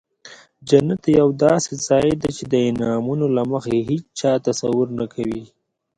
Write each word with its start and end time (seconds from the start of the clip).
جنت 0.69 1.03
یو 1.19 1.27
داسې 1.45 1.71
ځای 1.87 2.09
دی 2.21 2.31
چې 2.37 2.43
د 2.53 2.55
انعامونو 2.69 3.25
له 3.37 3.43
مخې 3.51 3.77
هیچا 3.89 4.31
تصور 4.45 4.87
نه 4.99 5.05
کوي. 5.13 5.43